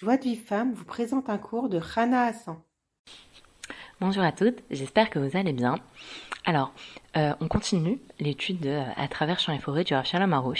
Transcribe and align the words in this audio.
Joie 0.00 0.16
de 0.16 0.22
vie 0.22 0.36
femme 0.36 0.74
vous 0.74 0.84
présente 0.84 1.28
un 1.28 1.38
cours 1.38 1.68
de 1.68 1.76
Rana 1.76 2.26
Hassan. 2.26 2.56
Bonjour 4.00 4.22
à 4.22 4.30
toutes, 4.30 4.62
j'espère 4.70 5.10
que 5.10 5.18
vous 5.18 5.36
allez 5.36 5.52
bien. 5.52 5.74
Alors, 6.44 6.72
euh, 7.16 7.34
on 7.40 7.48
continue 7.48 7.98
l'étude 8.20 8.64
euh, 8.66 8.84
à 8.94 9.08
travers 9.08 9.40
champs 9.40 9.52
et 9.52 9.58
forêts 9.58 9.82
du 9.82 9.94
Rav 9.94 10.06
Shalom. 10.06 10.54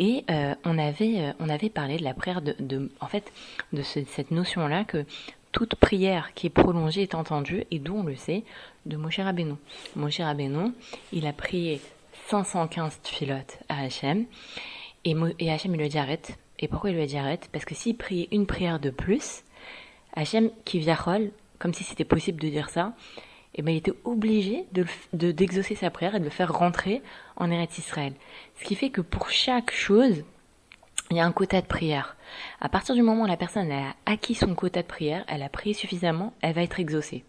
Et 0.00 0.24
euh, 0.28 0.56
on, 0.64 0.76
avait, 0.76 1.34
on 1.38 1.48
avait 1.48 1.70
parlé 1.70 1.98
de 1.98 2.02
la 2.02 2.14
prière, 2.14 2.42
de, 2.42 2.90
en 2.98 3.06
fait, 3.06 3.32
de 3.72 3.82
cette 3.82 4.32
notion-là 4.32 4.82
que 4.82 5.04
toute 5.52 5.76
prière 5.76 6.34
qui 6.34 6.48
est 6.48 6.50
prolongée 6.50 7.02
est 7.02 7.14
entendue, 7.14 7.62
et 7.70 7.78
d'où 7.78 7.94
on 7.94 8.02
le 8.02 8.16
sait, 8.16 8.42
de 8.86 8.96
Moshe 8.96 9.20
Rabbeinu. 9.20 9.54
Moshe 9.94 10.18
Rabbeinu, 10.18 10.72
il 11.12 11.28
a 11.28 11.32
prié 11.32 11.80
515 12.26 12.98
filotes 13.04 13.60
à 13.68 13.82
Hachem, 13.82 14.26
et, 15.04 15.14
et 15.38 15.52
Hachem 15.52 15.76
il 15.76 15.80
lui 15.80 15.88
dit 15.88 15.98
arrête, 15.98 16.36
et 16.58 16.68
pourquoi 16.68 16.90
il 16.90 16.96
lui 16.96 17.02
a 17.02 17.06
dit 17.06 17.18
arrête? 17.18 17.48
Parce 17.52 17.64
que 17.64 17.74
s'il 17.74 17.96
priait 17.96 18.28
une 18.32 18.46
prière 18.46 18.80
de 18.80 18.90
plus, 18.90 19.44
Hachem 20.14 20.50
qui 20.64 20.78
viachol, 20.78 21.30
comme 21.58 21.74
si 21.74 21.84
c'était 21.84 22.04
possible 22.04 22.40
de 22.40 22.48
dire 22.48 22.70
ça, 22.70 22.94
eh 23.54 23.62
ben, 23.62 23.72
il 23.72 23.78
était 23.78 23.94
obligé 24.04 24.66
de, 24.72 25.32
d'exaucer 25.32 25.74
sa 25.74 25.90
prière 25.90 26.14
et 26.14 26.20
de 26.20 26.24
le 26.24 26.30
faire 26.30 26.52
rentrer 26.52 27.02
en 27.36 27.50
Eretz 27.50 27.78
Israël. 27.78 28.12
Ce 28.58 28.64
qui 28.64 28.74
fait 28.74 28.90
que 28.90 29.00
pour 29.00 29.30
chaque 29.30 29.72
chose, 29.72 30.24
il 31.10 31.16
y 31.16 31.20
a 31.20 31.24
un 31.24 31.32
quota 31.32 31.60
de 31.60 31.66
prière. 31.66 32.16
À 32.60 32.68
partir 32.68 32.94
du 32.94 33.02
moment 33.02 33.24
où 33.24 33.26
la 33.26 33.36
personne 33.36 33.72
a 33.72 33.94
acquis 34.06 34.34
son 34.34 34.54
quota 34.54 34.82
de 34.82 34.86
prière, 34.86 35.24
elle 35.26 35.42
a 35.42 35.48
prié 35.48 35.74
suffisamment, 35.74 36.34
elle 36.42 36.54
va 36.54 36.62
être 36.62 36.78
exaucée. 36.78 37.24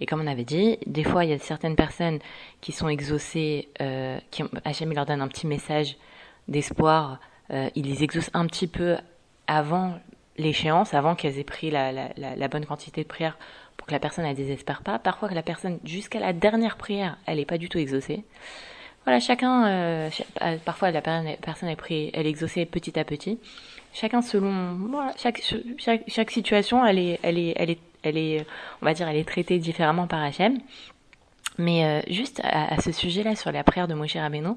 Et 0.00 0.06
comme 0.06 0.22
on 0.22 0.26
avait 0.26 0.44
dit, 0.44 0.78
des 0.86 1.04
fois 1.04 1.24
il 1.24 1.30
y 1.30 1.34
a 1.34 1.38
certaines 1.38 1.76
personnes 1.76 2.18
qui 2.62 2.72
sont 2.72 2.88
exaucées, 2.88 3.68
euh, 3.82 4.18
qui 4.30 4.42
Hachem 4.64 4.92
leur 4.92 5.04
donne 5.04 5.20
un 5.20 5.28
petit 5.28 5.46
message 5.46 5.96
d'espoir 6.48 7.20
euh, 7.52 7.68
ils 7.74 7.86
les 7.86 8.02
exaucent 8.02 8.30
un 8.34 8.46
petit 8.46 8.66
peu 8.66 8.96
avant 9.46 9.98
l'échéance, 10.36 10.94
avant 10.94 11.14
qu'elles 11.14 11.38
aient 11.38 11.44
pris 11.44 11.70
la, 11.70 12.48
bonne 12.48 12.64
quantité 12.64 13.02
de 13.02 13.08
prière 13.08 13.36
pour 13.76 13.86
que 13.86 13.92
la 13.92 13.98
personne 13.98 14.26
ne 14.26 14.34
désespère 14.34 14.82
pas. 14.82 14.98
Parfois 14.98 15.28
que 15.28 15.34
la 15.34 15.42
personne, 15.42 15.78
jusqu'à 15.84 16.20
la 16.20 16.32
dernière 16.32 16.76
prière, 16.76 17.18
elle 17.26 17.36
n'est 17.36 17.44
pas 17.44 17.58
du 17.58 17.68
tout 17.68 17.78
exaucée. 17.78 18.24
Voilà, 19.04 19.18
chacun, 19.18 19.66
euh, 19.66 20.10
euh, 20.42 20.56
parfois 20.64 20.90
la 20.90 21.00
personne 21.00 21.68
est 21.68 22.10
elle 22.14 22.26
est 22.26 22.30
exaucée 22.30 22.66
petit 22.66 22.98
à 22.98 23.04
petit. 23.04 23.38
Chacun 23.92 24.22
selon, 24.22 24.78
chaque, 25.16 26.30
situation, 26.30 26.86
elle 26.86 26.98
est, 26.98 27.18
elle 27.22 27.38
est, 27.38 27.78
elle 28.02 28.16
est, 28.16 28.46
on 28.82 28.86
va 28.86 28.94
dire, 28.94 29.08
elle 29.08 29.16
est 29.16 29.28
traitée 29.28 29.58
différemment 29.58 30.06
par 30.06 30.22
Hachem. 30.22 30.58
Mais 31.58 32.04
juste 32.08 32.40
à, 32.44 32.74
à 32.74 32.80
ce 32.80 32.92
sujet-là, 32.92 33.34
sur 33.34 33.50
la 33.50 33.64
prière 33.64 33.88
de 33.88 33.94
Moshe 33.94 34.14
Rabbeinu, 34.14 34.54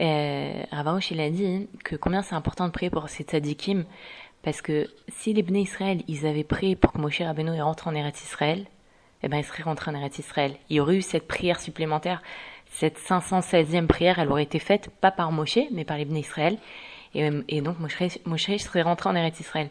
euh, 0.00 0.62
Ravaouch, 0.70 1.10
il 1.10 1.20
a 1.20 1.30
dit 1.30 1.68
que 1.84 1.96
combien 1.96 2.22
c'est 2.22 2.34
important 2.34 2.66
de 2.66 2.72
prier 2.72 2.90
pour 2.90 3.08
ces 3.08 3.24
tzadikim, 3.24 3.84
parce 4.42 4.62
que 4.62 4.88
si 5.08 5.32
les 5.32 5.42
Bnei 5.42 5.62
Israël, 5.62 6.02
ils 6.08 6.26
avaient 6.26 6.44
prié 6.44 6.76
pour 6.76 6.92
que 6.92 6.98
Moshe 6.98 7.20
Rabbeinu 7.20 7.60
rentre 7.60 7.88
en 7.88 7.94
Eretz 7.94 8.22
Israël, 8.22 8.66
eh 9.22 9.28
ben, 9.28 9.38
il 9.38 9.44
serait 9.44 9.62
rentré 9.62 9.90
en 9.90 9.94
Eretz 9.94 10.18
Israël. 10.18 10.56
Il 10.70 10.76
y 10.76 10.80
aurait 10.80 10.96
eu 10.96 11.02
cette 11.02 11.28
prière 11.28 11.60
supplémentaire, 11.60 12.22
cette 12.70 12.98
516e 12.98 13.86
prière, 13.86 14.18
elle 14.18 14.30
aurait 14.30 14.44
été 14.44 14.58
faite 14.58 14.90
pas 15.00 15.10
par 15.10 15.32
Moshe, 15.32 15.58
mais 15.72 15.84
par 15.84 15.98
les 15.98 16.04
Bnei 16.04 16.20
Israël. 16.20 16.58
Et, 17.14 17.28
et 17.48 17.60
donc, 17.60 17.78
Moshe, 17.78 18.18
Moshe 18.24 18.56
serait 18.56 18.82
rentré 18.82 19.10
en 19.10 19.14
Eretz 19.14 19.40
Israël. 19.40 19.68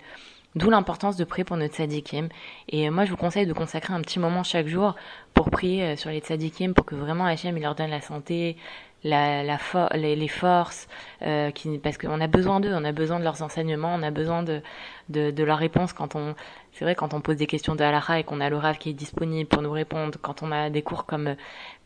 D'où 0.55 0.71
l'importance 0.71 1.15
de 1.15 1.23
prier 1.25 1.43
pour 1.43 1.57
nos 1.57 1.67
tzadikim. 1.67 2.27
Et 2.69 2.89
moi, 2.89 3.05
je 3.05 3.11
vous 3.11 3.17
conseille 3.17 3.45
de 3.45 3.53
consacrer 3.53 3.93
un 3.93 4.01
petit 4.01 4.17
moment 4.17 4.41
chaque 4.41 4.67
jour 4.67 4.95
pour 5.35 5.51
prier 5.51 5.83
euh, 5.83 5.95
sur 5.95 6.09
les 6.09 6.19
tzadikim, 6.19 6.73
pour 6.73 6.85
que 6.85 6.95
vraiment 6.95 7.25
Hachem, 7.25 7.55
il 7.55 7.61
leur 7.61 7.75
donne 7.75 7.91
la 7.91 8.01
santé, 8.01 8.57
la, 9.03 9.43
la 9.43 9.57
les, 9.93 10.15
les, 10.15 10.27
forces, 10.27 10.87
euh, 11.21 11.51
qui, 11.51 11.77
parce 11.77 11.97
qu'on 11.97 12.19
a 12.19 12.27
besoin 12.27 12.59
d'eux, 12.59 12.73
on 12.73 12.83
a 12.83 12.91
besoin 12.91 13.19
de 13.19 13.23
leurs 13.23 13.41
enseignements, 13.41 13.93
on 13.95 14.03
a 14.03 14.11
besoin 14.11 14.43
de, 14.43 14.61
de, 15.09 15.31
de 15.31 15.43
leurs 15.43 15.59
réponses 15.59 15.93
quand 15.93 16.15
on, 16.15 16.35
c'est 16.73 16.83
vrai, 16.83 16.95
quand 16.95 17.13
on 17.13 17.21
pose 17.21 17.37
des 17.37 17.47
questions 17.47 17.75
de 17.75 17.83
halakha 17.83 18.19
et 18.19 18.23
qu'on 18.23 18.41
a 18.41 18.49
le 18.49 18.57
rav 18.57 18.77
qui 18.77 18.89
est 18.89 18.93
disponible 18.93 19.47
pour 19.47 19.61
nous 19.61 19.71
répondre, 19.71 20.17
quand 20.21 20.43
on 20.43 20.51
a 20.51 20.69
des 20.69 20.81
cours 20.81 21.05
comme, 21.05 21.35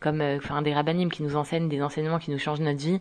comme, 0.00 0.20
euh, 0.20 0.38
enfin, 0.38 0.62
des 0.62 0.74
rabbinim 0.74 1.10
qui 1.10 1.22
nous 1.22 1.36
enseignent 1.36 1.68
des 1.68 1.82
enseignements 1.82 2.18
qui 2.18 2.30
nous 2.30 2.38
changent 2.38 2.60
notre 2.60 2.80
vie, 2.80 3.00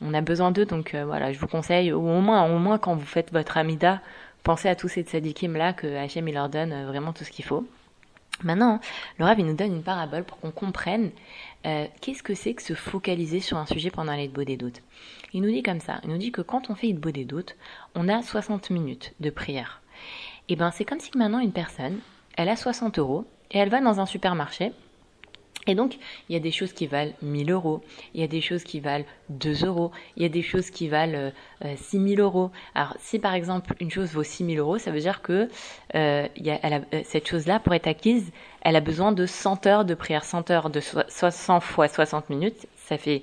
on 0.00 0.14
a 0.14 0.22
besoin 0.22 0.50
d'eux, 0.50 0.64
donc 0.64 0.94
euh, 0.94 1.04
voilà, 1.04 1.32
je 1.32 1.38
vous 1.38 1.46
conseille, 1.46 1.92
au 1.92 2.00
moins, 2.00 2.50
au 2.50 2.58
moins 2.58 2.78
quand 2.78 2.94
vous 2.94 3.06
faites 3.06 3.32
votre 3.32 3.58
amida, 3.58 4.00
pensez 4.42 4.68
à 4.68 4.74
tous 4.74 4.88
ces 4.88 5.02
tzadikim 5.02 5.56
là 5.56 5.72
que 5.72 5.96
Hachem 5.96 6.28
il 6.28 6.34
leur 6.34 6.48
donne 6.48 6.72
euh, 6.72 6.86
vraiment 6.86 7.12
tout 7.12 7.24
ce 7.24 7.30
qu'il 7.30 7.44
faut. 7.44 7.66
Maintenant, 8.42 8.80
le 9.18 9.26
Rav, 9.26 9.38
il 9.38 9.44
nous 9.44 9.54
donne 9.54 9.74
une 9.74 9.82
parabole 9.82 10.24
pour 10.24 10.38
qu'on 10.40 10.50
comprenne 10.50 11.10
euh, 11.66 11.86
qu'est-ce 12.00 12.22
que 12.22 12.34
c'est 12.34 12.54
que 12.54 12.62
se 12.62 12.72
focaliser 12.72 13.40
sur 13.40 13.58
un 13.58 13.66
sujet 13.66 13.90
pendant 13.90 14.14
l'Eidbo 14.14 14.44
des 14.44 14.56
doutes. 14.56 14.80
Il 15.34 15.42
nous 15.42 15.50
dit 15.50 15.62
comme 15.62 15.80
ça, 15.80 16.00
il 16.04 16.10
nous 16.10 16.16
dit 16.16 16.32
que 16.32 16.40
quand 16.40 16.70
on 16.70 16.74
fait 16.74 16.88
Eidbo 16.88 17.10
des 17.10 17.26
doutes, 17.26 17.56
on 17.94 18.08
a 18.08 18.22
60 18.22 18.70
minutes 18.70 19.12
de 19.20 19.28
prière. 19.28 19.82
Et 20.48 20.54
eh 20.54 20.56
ben 20.56 20.70
c'est 20.70 20.84
comme 20.84 21.00
si 21.00 21.10
maintenant 21.16 21.38
une 21.38 21.52
personne, 21.52 21.98
elle 22.36 22.48
a 22.48 22.56
60 22.56 22.98
euros 22.98 23.26
et 23.50 23.58
elle 23.58 23.68
va 23.68 23.80
dans 23.80 24.00
un 24.00 24.06
supermarché 24.06 24.72
et 25.70 25.76
donc, 25.76 25.98
il 26.28 26.32
y 26.32 26.36
a 26.36 26.40
des 26.40 26.50
choses 26.50 26.72
qui 26.72 26.88
valent 26.88 27.12
1000 27.22 27.52
euros, 27.52 27.80
il 28.12 28.20
y 28.20 28.24
a 28.24 28.26
des 28.26 28.40
choses 28.40 28.64
qui 28.64 28.80
valent 28.80 29.04
2 29.28 29.64
euros, 29.64 29.92
il 30.16 30.24
y 30.24 30.26
a 30.26 30.28
des 30.28 30.42
choses 30.42 30.68
qui 30.68 30.88
valent 30.88 31.30
euh, 31.64 31.76
6000 31.76 32.18
euros. 32.18 32.50
Alors, 32.74 32.96
si 32.98 33.20
par 33.20 33.34
exemple 33.34 33.74
une 33.78 33.88
chose 33.88 34.12
vaut 34.12 34.24
6000 34.24 34.58
euros, 34.58 34.78
ça 34.78 34.90
veut 34.90 34.98
dire 34.98 35.22
que 35.22 35.48
euh, 35.94 36.26
euh, 36.44 36.80
cette 37.04 37.28
chose-là, 37.28 37.60
pour 37.60 37.72
être 37.72 37.86
acquise, 37.86 38.32
elle 38.62 38.74
a 38.74 38.80
besoin 38.80 39.12
de 39.12 39.26
100 39.26 39.68
heures 39.68 39.84
de 39.84 39.94
prière. 39.94 40.24
100 40.24 40.50
heures 40.50 40.70
de 40.70 40.80
60 40.80 41.62
fois 41.62 41.86
60 41.86 42.30
minutes, 42.30 42.66
ça 42.74 42.98
fait 42.98 43.22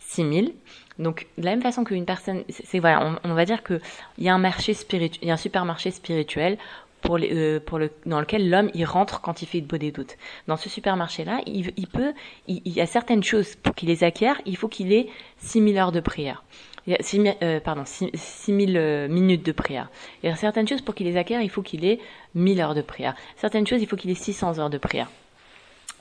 6000. 0.00 0.52
Donc, 0.98 1.28
de 1.38 1.44
la 1.44 1.52
même 1.52 1.62
façon 1.62 1.84
qu'une 1.84 2.04
personne, 2.04 2.42
voilà, 2.74 3.18
on, 3.24 3.30
on, 3.30 3.34
va 3.34 3.44
dire 3.44 3.62
que 3.62 3.80
il 4.18 4.24
y 4.24 4.28
a 4.28 4.34
un 4.34 4.38
marché 4.38 4.74
spirituel, 4.74 5.18
il 5.22 5.28
y 5.28 5.30
a 5.30 5.34
un 5.34 5.36
supermarché 5.36 5.92
spirituel 5.92 6.58
pour, 7.04 7.18
les, 7.18 7.32
euh, 7.32 7.60
pour 7.60 7.78
le, 7.78 7.90
dans 8.06 8.18
lequel 8.18 8.50
l'homme 8.50 8.70
il 8.74 8.84
rentre 8.84 9.20
quand 9.20 9.42
il 9.42 9.46
fait 9.46 9.60
de 9.60 9.66
beau 9.66 9.76
des 9.76 9.92
doutes. 9.92 10.16
Dans 10.48 10.56
ce 10.56 10.68
supermarché-là, 10.68 11.40
il, 11.46 11.86
peut, 11.86 12.12
il, 12.48 12.66
y 12.66 12.80
a 12.80 12.86
certaines 12.86 13.22
choses 13.22 13.54
pour 13.56 13.74
qu'il 13.74 13.88
les 13.88 14.02
acquiert, 14.02 14.40
il 14.46 14.56
faut 14.56 14.68
qu'il 14.68 14.92
ait 14.92 15.06
6000 15.38 15.78
heures 15.78 15.92
de 15.92 16.00
prière. 16.00 16.42
Il 16.86 16.92
y 16.92 16.96
a 16.96 17.02
6 17.02 17.20
euh, 17.42 17.60
pardon, 17.60 17.84
6000 17.84 18.76
euh, 18.76 19.08
minutes 19.08 19.44
de 19.44 19.52
prière. 19.52 19.90
Il 20.22 20.28
y 20.28 20.32
a 20.32 20.36
certaines 20.36 20.66
choses 20.66 20.82
pour 20.82 20.94
qu'il 20.94 21.06
les 21.06 21.16
acquiert, 21.16 21.40
il 21.40 21.50
faut 21.50 21.62
qu'il 21.62 21.84
ait 21.84 22.00
1000 22.34 22.60
heures 22.60 22.74
de 22.74 22.82
prière. 22.82 23.14
Certaines 23.36 23.66
choses, 23.66 23.80
il 23.80 23.86
faut 23.86 23.96
qu'il 23.96 24.10
ait 24.10 24.14
600 24.14 24.58
heures 24.58 24.70
de 24.70 24.78
prière. 24.78 25.08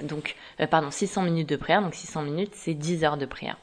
Donc, 0.03 0.35
euh, 0.59 0.67
pardon, 0.67 0.91
600 0.91 1.23
minutes 1.23 1.49
de 1.49 1.55
prière, 1.55 1.81
donc 1.81 1.95
600 1.95 2.23
minutes, 2.23 2.51
c'est 2.53 2.73
10 2.73 3.03
heures 3.03 3.17
de 3.17 3.25
prière. 3.25 3.57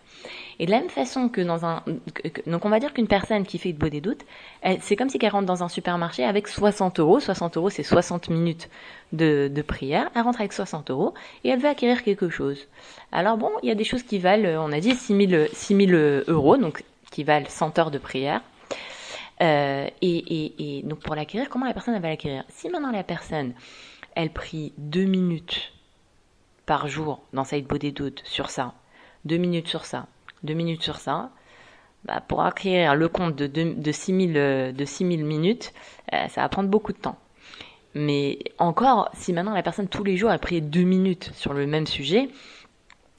Et 0.59 0.67
de 0.67 0.71
la 0.71 0.81
même 0.81 0.91
façon 0.91 1.29
que 1.29 1.41
dans 1.41 1.65
un... 1.65 1.83
Donc 2.47 2.67
on 2.67 2.69
va 2.69 2.81
dire 2.81 2.93
qu'une 2.93 3.07
personne 3.07 3.47
qui 3.47 3.59
fait 3.59 3.73
de 3.73 3.79
beau 3.79 3.89
des 3.89 4.03
doutes, 4.03 4.27
c'est 4.81 4.95
comme 4.95 5.09
si 5.09 5.19
elle 5.21 5.31
rentre 5.31 5.47
dans 5.47 5.63
un 5.63 5.69
supermarché 5.69 6.25
avec 6.25 6.49
60 6.49 7.01
euros. 7.01 7.21
60 7.21 7.57
euros, 7.57 7.71
c'est 7.71 7.83
60 7.83 8.29
minutes 8.29 8.69
de, 9.13 9.63
prière. 9.67 10.11
Elle 10.15 10.23
rentre 10.23 10.41
avec 10.41 10.53
60 10.53 10.91
euros 10.91 11.15
et 11.45 11.49
elle 11.49 11.61
veut 11.61 11.69
acquérir 11.69 12.03
quelque 12.03 12.29
chose. 12.29 12.69
Alors 13.13 13.39
bon, 13.39 13.51
il 13.63 13.71
y 13.71 13.73
a 13.73 13.75
des 13.75 13.85
choses 13.85 14.03
qui 14.03 14.19
valent, 14.19 14.63
on 14.63 14.73
a 14.73 14.81
dit, 14.81 14.95
6000 14.95 15.49
6000 15.53 15.95
euros, 16.29 16.59
donc 16.59 16.85
qui 17.11 17.25
valent 17.25 17.47
100 17.49 17.79
heures 17.79 17.91
de 17.91 17.99
prière. 17.99 18.43
Euh, 19.41 19.89
et, 20.03 20.79
et, 20.79 20.83
donc 20.83 21.01
pour 21.01 21.15
l'acquérir, 21.15 21.49
comment 21.49 21.65
la 21.65 21.73
personne 21.73 21.99
va 21.99 22.09
l'acquérir? 22.09 22.45
Si 22.49 22.69
maintenant 22.69 22.91
la 22.91 23.05
personne, 23.05 23.55
elle 24.15 24.31
prie 24.31 24.73
deux 24.77 25.07
minutes 25.07 25.73
par 26.71 26.87
jour 26.87 27.21
dans 27.33 27.43
sa 27.43 27.59
beau 27.63 27.79
des 27.79 27.91
doutes 27.91 28.23
sur 28.25 28.49
ça, 28.49 28.75
deux 29.25 29.39
minutes 29.39 29.67
sur 29.67 29.85
ça, 29.85 30.07
deux 30.45 30.55
minutes 30.55 30.85
sur 30.85 30.99
ça, 30.99 31.31
bah, 32.05 32.21
pour 32.21 32.43
acquérir 32.43 32.95
le 32.95 33.09
compte 33.09 33.35
de, 33.35 33.49
de, 33.49 33.91
6000 33.91 34.75
de 34.77 34.85
6000 34.85 35.25
minutes, 35.25 35.73
euh, 36.13 36.29
ça 36.29 36.43
va 36.43 36.49
prendre 36.49 36.69
beaucoup 36.69 36.93
de 36.93 36.99
temps. 36.99 37.19
Mais 37.97 38.39
encore, 38.59 39.11
si 39.15 39.33
maintenant 39.33 39.53
la 39.53 39.65
personne 39.65 39.89
tous 39.89 40.05
les 40.05 40.17
jours 40.17 40.31
a 40.31 40.39
pris 40.39 40.63
deux 40.63 40.85
minutes 40.85 41.33
sur 41.35 41.55
le 41.55 41.67
même 41.67 41.89
sujet, 41.89 42.29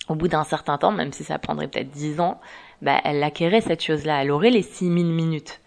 au 0.07 0.15
bout 0.15 0.29
d'un 0.29 0.45
certain 0.45 0.77
temps, 0.77 0.93
même 0.93 1.11
si 1.11 1.25
ça 1.25 1.37
prendrait 1.37 1.67
peut-être 1.67 1.91
10 1.91 2.21
ans, 2.21 2.39
bah, 2.81 3.01
elle 3.03 3.21
acquérait 3.21 3.59
cette 3.59 3.83
chose-là, 3.83 4.23
elle 4.23 4.31
aurait 4.31 4.49
les 4.49 4.63
6000 4.63 5.07
minutes. 5.07 5.59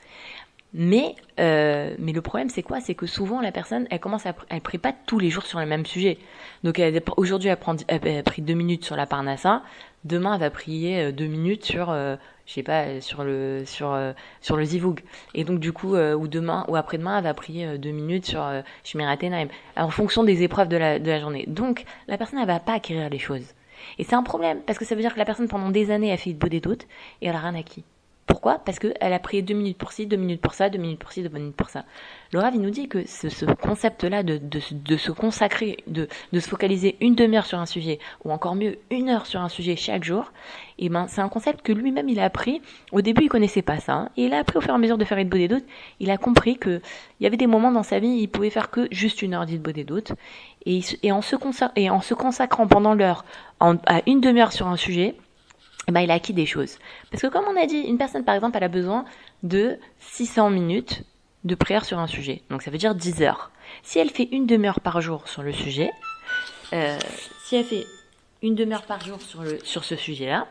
Mais, 0.76 1.14
euh, 1.38 1.94
mais 2.00 2.12
le 2.12 2.20
problème, 2.20 2.48
c'est 2.48 2.64
quoi? 2.64 2.80
C'est 2.80 2.96
que 2.96 3.06
souvent, 3.06 3.40
la 3.40 3.52
personne, 3.52 3.86
elle 3.90 4.00
commence 4.00 4.26
à, 4.26 4.34
elle 4.48 4.60
prie 4.60 4.78
pas 4.78 4.92
tous 4.92 5.20
les 5.20 5.30
jours 5.30 5.46
sur 5.46 5.60
le 5.60 5.66
même 5.66 5.86
sujet. 5.86 6.18
Donc, 6.64 6.82
aujourd'hui, 7.16 7.48
elle, 7.48 7.56
prend, 7.56 7.76
elle, 7.86 8.18
a 8.18 8.22
pris 8.24 8.42
deux 8.42 8.54
minutes 8.54 8.84
sur 8.84 8.96
la 8.96 9.06
Parnassa. 9.06 9.62
Demain, 10.04 10.34
elle 10.34 10.40
va 10.40 10.50
prier 10.50 11.00
euh, 11.00 11.12
deux 11.12 11.26
minutes 11.26 11.64
sur, 11.64 11.90
euh, 11.90 12.16
je 12.46 12.54
sais 12.54 12.64
pas, 12.64 13.00
sur 13.00 13.22
le, 13.22 13.62
sur, 13.64 13.92
euh, 13.92 14.12
sur 14.40 14.56
le 14.56 14.64
Zivoug. 14.64 15.00
Et 15.34 15.44
donc, 15.44 15.60
du 15.60 15.72
coup, 15.72 15.94
euh, 15.94 16.14
ou 16.14 16.26
demain, 16.26 16.64
ou 16.66 16.74
après-demain, 16.74 17.18
elle 17.18 17.24
va 17.24 17.34
prier 17.34 17.66
euh, 17.66 17.78
deux 17.78 17.92
minutes 17.92 18.26
sur 18.26 18.42
euh, 18.42 18.62
Shmirat 18.82 19.16
En 19.76 19.90
fonction 19.90 20.24
des 20.24 20.42
épreuves 20.42 20.68
de 20.68 20.76
la, 20.76 20.98
de 20.98 21.08
la 21.08 21.20
journée. 21.20 21.44
Donc, 21.46 21.84
la 22.08 22.18
personne, 22.18 22.40
elle 22.40 22.48
va 22.48 22.58
pas 22.58 22.74
acquérir 22.74 23.08
les 23.10 23.20
choses. 23.20 23.46
Et 23.98 24.04
c'est 24.04 24.16
un 24.16 24.24
problème, 24.24 24.60
parce 24.66 24.78
que 24.78 24.84
ça 24.84 24.96
veut 24.96 25.02
dire 25.02 25.14
que 25.14 25.18
la 25.20 25.24
personne, 25.24 25.46
pendant 25.46 25.70
des 25.70 25.92
années, 25.92 26.12
a 26.12 26.16
fait 26.16 26.32
de 26.32 26.38
beau 26.38 26.48
des 26.48 26.60
doutes, 26.60 26.86
et 27.22 27.28
elle 27.28 27.36
a 27.36 27.38
rien 27.38 27.54
acquis. 27.54 27.84
Pourquoi? 28.26 28.58
Parce 28.58 28.78
qu'elle 28.78 29.12
a 29.12 29.18
pris 29.18 29.42
deux 29.42 29.54
minutes 29.54 29.76
pour 29.76 29.92
ci, 29.92 30.06
deux 30.06 30.16
minutes 30.16 30.40
pour 30.40 30.54
ça, 30.54 30.70
deux 30.70 30.78
minutes 30.78 30.98
pour 30.98 31.12
ci, 31.12 31.22
deux 31.22 31.28
minutes 31.28 31.56
pour 31.56 31.68
ça. 31.68 31.84
Rav, 32.32 32.54
il 32.54 32.60
nous 32.60 32.70
dit 32.70 32.88
que 32.88 33.06
ce, 33.06 33.28
ce 33.28 33.44
concept-là 33.44 34.22
de, 34.22 34.38
de, 34.38 34.60
de, 34.72 34.96
se 34.96 35.12
consacrer, 35.12 35.78
de, 35.86 36.08
de 36.32 36.40
se 36.40 36.48
focaliser 36.48 36.96
une 37.00 37.14
demi-heure 37.14 37.46
sur 37.46 37.58
un 37.58 37.66
sujet, 37.66 37.98
ou 38.24 38.32
encore 38.32 38.54
mieux, 38.54 38.78
une 38.90 39.08
heure 39.08 39.26
sur 39.26 39.40
un 39.40 39.48
sujet 39.48 39.76
chaque 39.76 40.04
jour, 40.04 40.32
eh 40.78 40.88
ben, 40.88 41.06
c'est 41.06 41.20
un 41.20 41.28
concept 41.28 41.62
que 41.62 41.72
lui-même, 41.72 42.08
il 42.08 42.18
a 42.18 42.24
appris. 42.24 42.60
Au 42.92 43.02
début, 43.02 43.24
il 43.24 43.28
connaissait 43.28 43.62
pas 43.62 43.78
ça. 43.78 43.92
Hein, 43.92 44.08
et 44.16 44.24
il 44.24 44.34
a 44.34 44.38
appris 44.38 44.56
au 44.58 44.60
fur 44.60 44.72
et 44.72 44.74
à 44.74 44.78
mesure 44.78 44.98
de 44.98 45.04
faire 45.04 45.18
Idbo 45.18 45.36
des 45.36 45.48
doutes. 45.48 45.64
Il 46.00 46.10
a 46.10 46.16
compris 46.16 46.56
que 46.56 46.80
il 47.20 47.24
y 47.24 47.26
avait 47.26 47.36
des 47.36 47.46
moments 47.46 47.70
dans 47.70 47.82
sa 47.82 47.98
vie, 47.98 48.08
il 48.08 48.28
pouvait 48.28 48.50
faire 48.50 48.70
que 48.70 48.88
juste 48.90 49.22
une 49.22 49.34
heure 49.34 49.46
d'Idbo 49.46 49.70
des 49.70 49.84
doutes. 49.84 50.12
Et, 50.66 50.78
et, 50.78 50.82
se 50.82 50.96
et 51.76 51.90
en 51.90 52.00
se 52.00 52.14
consacrant 52.14 52.66
pendant 52.66 52.94
l'heure 52.94 53.24
à 53.60 54.00
une 54.06 54.20
demi-heure 54.20 54.52
sur 54.52 54.66
un 54.66 54.76
sujet, 54.76 55.14
ben, 55.88 56.00
il 56.00 56.10
a 56.10 56.14
acquis 56.14 56.32
des 56.32 56.46
choses. 56.46 56.78
Parce 57.10 57.22
que 57.22 57.26
comme 57.26 57.44
on 57.48 57.60
a 57.60 57.66
dit, 57.66 57.80
une 57.80 57.98
personne 57.98 58.24
par 58.24 58.34
exemple, 58.34 58.56
elle 58.56 58.64
a 58.64 58.68
besoin 58.68 59.04
de 59.42 59.78
600 59.98 60.50
minutes 60.50 61.04
de 61.44 61.54
prière 61.54 61.84
sur 61.84 61.98
un 61.98 62.06
sujet. 62.06 62.42
Donc 62.50 62.62
ça 62.62 62.70
veut 62.70 62.78
dire 62.78 62.94
10 62.94 63.22
heures. 63.22 63.50
Si 63.82 63.98
elle 63.98 64.10
fait 64.10 64.28
une 64.32 64.46
demi-heure 64.46 64.80
par 64.80 65.00
jour 65.00 65.28
sur 65.28 65.42
le 65.42 65.52
sujet, 65.52 65.90
euh, 66.72 66.98
si 67.44 67.56
elle 67.56 67.64
fait 67.64 67.86
une 68.42 68.54
demi-heure 68.54 68.84
par 68.84 69.04
jour 69.04 69.18
sur 69.62 69.84
ce 69.84 69.96
sujet-là, 69.96 70.46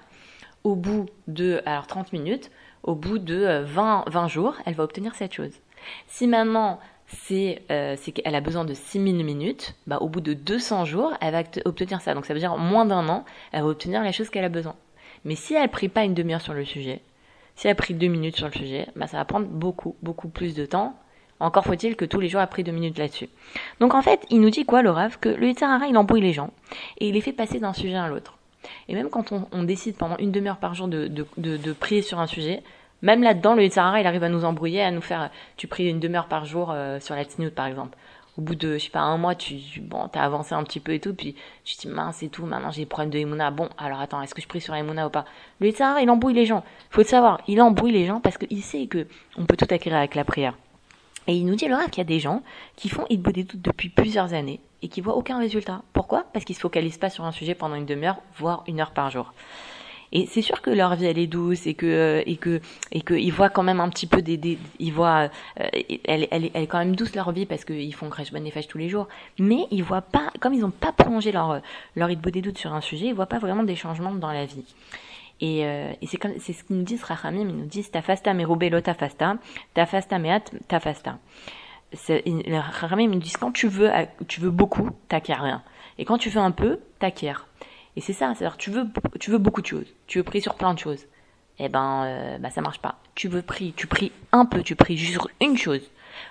au 0.64 0.76
bout 0.76 1.08
de 1.28 1.62
alors 1.66 1.88
30 1.88 2.14
minutes, 2.14 2.52
au 2.84 2.96
bout 2.96 3.18
de 3.18 3.64
20, 3.66 4.06
euh, 4.08 4.10
20 4.10 4.28
jours, 4.28 4.56
elle 4.66 4.76
va 4.76 4.84
obtenir 4.84 5.16
cette 5.16 5.34
chose. 5.34 5.52
Si 6.08 6.28
maintenant 6.28 6.80
c'est 7.08 7.62
euh, 7.70 7.96
qu'elle 7.96 8.36
a 8.36 8.42
besoin 8.42 8.66
de 8.66 8.74
6000 8.74 9.24
minutes, 9.24 9.76
bah, 9.88 9.98
au 10.00 10.10
bout 10.10 10.22
de 10.22 10.34
200 10.34 10.86
jours, 10.86 11.14
elle 11.22 11.34
va 11.34 11.44
obtenir 11.66 12.02
ça. 12.02 12.14
Donc 12.14 12.26
ça 12.26 12.34
veut 12.34 12.40
dire 12.40 12.58
moins 12.58 12.86
d'un 12.86 13.08
an, 13.10 13.26
elle 13.52 13.64
va 13.64 13.68
obtenir 13.68 14.04
les 14.04 14.12
choses 14.12 14.30
qu'elle 14.30 14.46
a 14.46 14.50
besoin. 14.50 14.76
Mais 15.26 15.36
si 15.36 15.54
elle 15.54 15.70
prie 15.70 15.90
pas 15.90 16.04
une 16.04 16.14
demi-heure 16.14 16.42
sur 16.42 16.54
le 16.54 16.66
sujet, 16.66 17.02
si 17.56 17.68
elle 17.68 17.74
a 17.74 17.76
pris 17.76 17.94
deux 17.94 18.08
minutes 18.08 18.36
sur 18.36 18.48
le 18.48 18.54
sujet, 18.54 18.88
bah 18.96 19.08
ça 19.08 19.18
va 19.18 19.26
prendre 19.26 19.48
beaucoup, 19.48 19.96
beaucoup 20.02 20.28
plus 20.28 20.56
de 20.56 20.66
temps. 20.66 20.96
Encore 21.40 21.66
faut-il 21.66 21.96
que 21.96 22.06
tous 22.06 22.20
les 22.20 22.30
jours 22.30 22.42
elle 22.42 22.48
pris 22.48 22.64
deux 22.64 22.72
minutes 22.72 22.98
là-dessus. 22.98 23.30
Donc 23.80 23.94
en 23.94 24.02
fait, 24.02 24.26
il 24.30 24.42
nous 24.42 24.50
dit 24.50 24.66
quoi 24.66 24.82
le 24.82 24.92
rêve 24.92 25.18
Que 25.20 25.30
le 25.30 25.48
Yitzhara, 25.48 25.88
il 25.88 25.98
embrouille 25.98 26.22
les 26.22 26.34
gens 26.34 26.52
et 27.00 27.08
il 27.08 27.14
les 27.14 27.22
fait 27.22 27.34
passer 27.34 27.60
d'un 27.60 27.74
sujet 27.74 27.96
à 27.96 28.08
l'autre. 28.08 28.38
Et 28.88 28.96
même 28.96 29.10
quand 29.10 29.34
on, 29.52 29.64
décide 29.64 29.98
pendant 29.98 30.16
une 30.18 30.32
demi-heure 30.32 30.58
par 30.58 30.74
jour 30.74 30.88
de, 30.88 31.74
prier 31.74 32.02
sur 32.02 32.20
un 32.20 32.28
sujet, 32.28 32.64
même 33.02 33.22
là-dedans, 33.22 33.56
le 33.56 33.64
Yitzhara, 33.64 34.00
il 34.00 34.08
arrive 34.08 34.24
à 34.24 34.30
nous 34.30 34.46
embrouiller, 34.46 34.82
à 34.82 34.92
nous 34.92 35.02
faire, 35.02 35.30
tu 35.58 35.68
pries 35.68 35.90
une 35.90 36.00
demi-heure 36.00 36.28
par 36.28 36.46
jour 36.46 36.72
euh, 36.72 37.02
sur 37.02 37.16
la 37.16 37.26
Tzniut 37.26 37.52
par 37.52 37.66
exemple 37.66 37.98
au 38.38 38.42
bout 38.42 38.56
de, 38.56 38.78
je 38.78 38.86
sais 38.86 38.90
pas, 38.90 39.02
un 39.02 39.18
mois, 39.18 39.36
tu, 39.36 39.56
bon, 39.82 40.08
t'as 40.08 40.24
avancé 40.24 40.56
un 40.56 40.64
petit 40.64 40.80
peu 40.80 40.94
et 40.94 41.00
tout, 41.00 41.14
puis 41.14 41.36
tu 41.64 41.76
te 41.76 41.82
dis, 41.82 41.88
mince 41.88 42.24
et 42.24 42.30
tout, 42.30 42.46
maintenant 42.46 42.72
j'ai 42.72 42.82
des 42.82 42.88
problèmes 42.88 43.12
de 43.12 43.20
Emouna. 43.20 43.52
Bon, 43.52 43.70
alors 43.78 44.00
attends, 44.00 44.22
est-ce 44.22 44.34
que 44.34 44.42
je 44.42 44.48
prie 44.48 44.62
sur 44.62 44.74
Emouna 44.74 45.08
ou 45.08 45.10
pas? 45.10 45.26
Le 45.60 45.68
Yitzhara, 45.68 46.02
il 46.02 46.10
embrouille 46.10 46.34
les 46.34 46.46
gens. 46.46 46.64
Faut 46.90 47.02
le 47.02 47.08
savoir, 47.08 47.42
il 47.48 47.62
embrouille 47.62 47.92
les 47.92 48.06
gens 48.06 48.20
parce 48.20 48.38
qu'il 48.38 48.64
sait 48.64 48.88
que 48.88 49.08
on 49.38 49.46
peut 49.46 49.58
tout 49.58 49.68
acquérir 49.70 50.00
avec 50.00 50.16
la 50.16 50.24
prière. 50.24 50.58
Et 51.28 51.36
il 51.36 51.46
nous 51.46 51.56
dit, 51.56 51.68
le 51.68 51.90
qu'il 51.90 52.00
y 52.00 52.02
a 52.02 52.06
des 52.06 52.20
gens 52.20 52.42
qui 52.76 52.90
font 52.90 53.06
Idbo 53.10 53.32
des 53.32 53.44
doutes 53.44 53.62
depuis 53.62 53.90
plusieurs 53.90 54.34
années 54.34 54.60
et 54.82 54.90
qui 54.90 55.00
voient 55.00 55.16
aucun 55.16 55.38
résultat. 55.38 55.82
Pourquoi? 55.94 56.26
Parce 56.34 56.44
qu'ils 56.44 56.56
se 56.56 56.62
focalisent 56.62 56.98
pas 56.98 57.10
sur 57.10 57.24
un 57.24 57.32
sujet 57.32 57.56
pendant 57.56 57.76
une 57.76 57.86
demi-heure, 57.86 58.18
voire 58.38 58.64
une 58.68 58.82
heure 58.82 58.92
par 58.92 59.10
jour. 59.10 59.34
Et 60.16 60.28
c'est 60.28 60.44
sûr 60.44 60.62
que 60.62 60.70
leur 60.70 60.96
vie 60.96 61.06
elle 61.06 61.18
est 61.18 61.28
douce 61.28 61.66
et 61.66 61.74
que 61.74 61.88
euh, 61.88 62.24
et 62.28 62.38
que 62.38 62.62
et 62.92 63.02
que 63.02 63.16
ils 63.16 63.32
voient 63.32 63.50
quand 63.50 63.64
même 63.64 63.80
un 63.80 63.90
petit 63.90 64.06
peu 64.06 64.22
des, 64.22 64.60
ils 64.78 64.94
voient 64.94 65.32
euh, 65.60 65.68
elle, 66.06 66.28
elle, 66.30 66.52
elle 66.54 66.64
est 66.64 66.68
quand 66.68 66.78
même 66.78 66.96
douce 66.96 67.16
leur 67.16 67.32
vie 67.32 67.48
parce 67.48 67.66
qu'ils 67.66 67.94
font 67.96 68.10
crèche 68.10 68.32
bonne 68.32 68.50
fâche 68.52 68.68
tous 68.68 68.78
les 68.78 68.90
jours. 68.90 69.08
Mais 69.40 69.66
ils 69.72 69.84
voient 69.84 70.04
pas 70.04 70.32
comme 70.40 70.54
ils 70.54 70.62
n'ont 70.62 70.70
pas 70.70 70.92
prolongé 70.92 71.32
leur 71.32 71.62
leur 71.96 72.12
idbo 72.12 72.30
des 72.30 72.44
doutes 72.44 72.60
sur 72.60 72.74
un 72.74 72.82
sujet, 72.82 73.08
ils 73.08 73.16
voient 73.16 73.26
pas 73.26 73.40
vraiment 73.40 73.64
des 73.64 73.76
changements 73.76 74.14
dans 74.14 74.32
la 74.32 74.46
vie. 74.46 74.64
Et, 75.42 75.66
euh, 75.66 75.92
et 76.00 76.06
c'est 76.06 76.18
comme 76.18 76.34
c'est 76.40 76.54
ce 76.54 76.64
qu'ils 76.64 76.78
nous 76.78 76.84
disent 76.84 77.04
Rachamim, 77.04 77.50
ils 77.50 77.56
nous 77.56 77.66
disent 77.66 77.90
tafasta 77.90 78.36
merubelo 78.36 78.82
tafasta, 78.82 79.38
tafasta 79.74 80.20
meat 80.20 80.54
tafasta. 80.68 81.18
Les 82.08 82.60
Rachamim 82.60 83.08
nous 83.08 83.20
disent 83.20 83.38
quand 83.38 83.52
tu 83.52 83.68
veux 83.68 83.90
tu 84.28 84.42
veux 84.42 84.52
beaucoup, 84.52 84.92
t'acquiers 85.10 85.34
rien. 85.34 85.64
Et 85.98 86.06
quand 86.06 86.20
tu 86.20 86.30
veux 86.30 86.40
un 86.42 86.52
peu, 86.52 86.80
t'acquiers. 87.00 87.34
Et 87.96 88.02
c'est 88.02 88.14
ça, 88.14 88.34
c'est-à-dire 88.36 88.58
tu 88.58 88.72
veux, 88.72 88.86
tu 89.20 89.32
veux 89.32 89.38
beaucoup 89.38 89.62
de 89.62 89.68
choses, 89.68 89.86
tu 90.08 90.18
veux 90.18 90.24
prier 90.24 90.42
sur 90.42 90.56
plein 90.56 90.74
de 90.74 90.80
choses. 90.80 91.06
Eh 91.60 91.70
ben, 91.70 92.04
euh, 92.06 92.38
bah 92.40 92.50
ça 92.50 92.62
marche 92.62 92.80
pas. 92.80 92.96
Tu 93.14 93.28
veux 93.28 93.44
prier, 93.44 93.74
tu 93.76 93.86
pries 93.86 94.12
un 94.32 94.46
peu, 94.46 94.64
tu 94.64 94.76
pries 94.76 94.98
juste 94.98 95.20
une 95.40 95.58
chose 95.58 95.82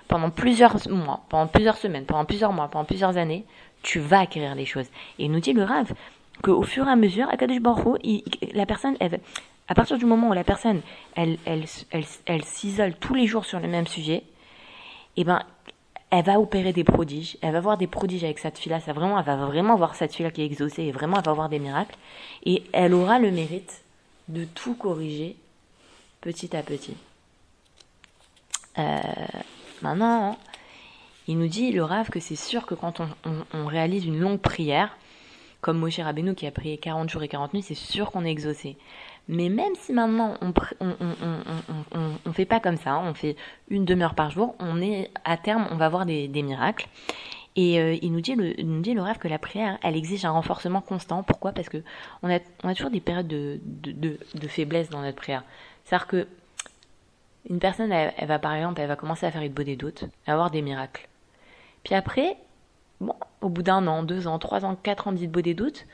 pendant 0.07 0.29
plusieurs 0.29 0.75
mois, 0.89 1.23
pendant 1.29 1.47
plusieurs 1.47 1.77
semaines, 1.77 2.05
pendant 2.05 2.25
plusieurs 2.25 2.53
mois, 2.53 2.67
pendant 2.67 2.85
plusieurs 2.85 3.17
années, 3.17 3.45
tu 3.81 3.99
vas 3.99 4.21
acquérir 4.21 4.55
les 4.55 4.65
choses. 4.65 4.87
Et 5.19 5.25
il 5.25 5.31
nous 5.31 5.39
dit 5.39 5.53
le 5.53 5.63
Rav 5.63 5.93
qu'au 6.41 6.63
fur 6.63 6.87
et 6.87 6.91
à 6.91 6.95
mesure, 6.95 7.29
à 7.29 7.37
Kadesh 7.37 7.59
Baruch 7.59 8.01
la 8.53 8.65
personne, 8.65 8.95
elle, 8.99 9.19
à 9.67 9.75
partir 9.75 9.97
du 9.97 10.05
moment 10.05 10.29
où 10.29 10.33
la 10.33 10.43
personne, 10.43 10.81
elle, 11.15 11.37
elle, 11.45 11.65
elle, 11.91 12.05
elle 12.25 12.43
s'isole 12.43 12.95
tous 12.95 13.13
les 13.13 13.27
jours 13.27 13.45
sur 13.45 13.59
le 13.59 13.67
même 13.67 13.87
sujet, 13.87 14.23
eh 15.15 15.23
ben, 15.23 15.41
elle 16.15 16.25
va 16.25 16.39
opérer 16.39 16.73
des 16.73 16.83
prodiges, 16.83 17.37
elle 17.41 17.53
va 17.53 17.59
voir 17.59 17.75
des 17.75 17.87
prodiges 17.87 18.23
avec 18.23 18.37
cette 18.37 18.59
fille-là, 18.59 18.77
vraiment, 18.77 19.17
elle 19.17 19.25
va 19.25 19.35
vraiment 19.35 19.75
voir 19.75 19.95
cette 19.95 20.13
fille-là 20.13 20.29
qui 20.29 20.43
est 20.43 20.45
exaucée 20.45 20.83
et 20.83 20.91
vraiment 20.91 21.17
elle 21.17 21.25
va 21.25 21.33
voir 21.33 21.49
des 21.49 21.57
miracles 21.57 21.95
et 22.45 22.61
elle 22.71 22.93
aura 22.93 23.17
le 23.17 23.31
mérite 23.31 23.81
de 24.27 24.45
tout 24.45 24.75
corriger 24.75 25.35
petit 26.21 26.55
à 26.55 26.61
petit. 26.61 26.95
Euh, 28.77 29.01
maintenant, 29.81 30.37
il 31.27 31.39
nous 31.39 31.47
dit, 31.47 31.71
le 31.71 31.83
rave, 31.83 32.11
que 32.11 32.19
c'est 32.19 32.35
sûr 32.35 32.67
que 32.67 32.75
quand 32.75 33.01
on, 33.51 33.65
réalise 33.65 34.05
une 34.05 34.19
longue 34.19 34.39
prière, 34.39 34.95
comme 35.61 35.79
Moshe 35.79 35.97
Rabbeinu 35.97 36.35
qui 36.35 36.45
a 36.45 36.51
prié 36.51 36.77
40 36.77 37.09
jours 37.09 37.23
et 37.23 37.27
40 37.27 37.55
nuits, 37.55 37.63
c'est 37.63 37.73
sûr 37.73 38.11
qu'on 38.11 38.23
est 38.23 38.31
exaucé. 38.31 38.77
Mais 39.27 39.49
même 39.49 39.73
si 39.75 39.93
maintenant 39.93 40.35
on 40.41 40.53
on, 42.25 42.33
fait 42.33 42.45
pas 42.45 42.59
comme 42.59 42.77
ça, 42.77 42.99
on 42.99 43.13
fait 43.13 43.35
une 43.69 43.85
demi-heure 43.85 44.15
par 44.15 44.31
jour, 44.31 44.55
on 44.59 44.81
est 44.81 45.11
à 45.23 45.37
terme, 45.37 45.67
on 45.71 45.77
va 45.77 45.87
voir 45.87 46.05
des, 46.05 46.27
miracles. 46.27 46.87
Et 47.55 47.79
euh, 47.79 47.95
il 48.01 48.11
nous 48.11 48.21
dit 48.21 48.35
le, 48.35 49.01
rêve 49.01 49.19
que 49.19 49.27
la 49.27 49.37
prière, 49.37 49.77
elle 49.83 49.95
exige 49.95 50.25
un 50.25 50.31
renforcement 50.31 50.81
constant. 50.81 51.23
Pourquoi? 51.23 51.53
Parce 51.53 51.69
que 51.69 51.77
on 52.21 52.29
a, 52.29 52.39
toujours 52.73 52.89
des 52.89 52.99
périodes 52.99 53.27
de, 53.27 53.59
de, 53.63 54.17
de, 54.33 54.47
faiblesse 54.47 54.89
dans 54.89 55.01
notre 55.01 55.17
prière. 55.17 55.43
C'est-à-dire 55.85 56.07
que 56.07 56.27
une 57.49 57.59
personne, 57.59 57.91
elle, 57.91 58.27
va 58.27 58.39
par 58.39 58.53
exemple, 58.53 58.81
elle 58.81 58.87
va 58.87 58.95
commencer 58.95 59.25
à 59.25 59.31
faire 59.31 59.41
une 59.41 59.53
doutes, 59.53 60.05
à 60.27 60.33
avoir 60.33 60.49
des 60.49 60.61
miracles. 60.61 61.07
Puis 61.83 61.93
après, 61.95 62.37
bon, 62.99 63.15
au 63.41 63.49
bout 63.49 63.63
d'un 63.63 63.85
an, 63.87 64.03
deux 64.03 64.27
ans, 64.27 64.39
trois 64.39 64.65
ans, 64.65 64.75
quatre 64.75 65.07
ans 65.07 65.11
d'Idbo 65.11 65.41
des 65.41 65.53
doutes, 65.53 65.85